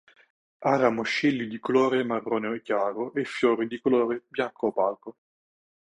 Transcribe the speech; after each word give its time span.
Ha 0.61 0.77
ramoscelli 0.77 1.45
di 1.45 1.59
colore 1.59 2.03
marrone 2.03 2.63
chiaro 2.63 3.13
e 3.13 3.23
fiori 3.23 3.67
di 3.67 3.79
colore 3.79 4.23
bianco 4.29 4.69
opaco. 4.69 5.15